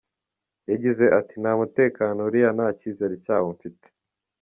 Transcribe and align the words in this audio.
Yagize 0.69 1.05
ati 1.19 1.33
"Nta 1.41 1.51
mutekano 1.59 2.19
uriyo 2.27 2.49
nta 2.57 2.67
cyizere 2.79 3.15
cyawo 3.25 3.47
mfite. 3.55 3.85